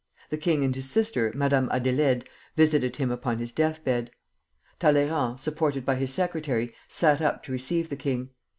[0.31, 4.09] The king and his sister, Madame Adélaïde, visited him upon his death bed.
[4.79, 8.31] Talleyrand, supported by his secretary, sat up to receive the king.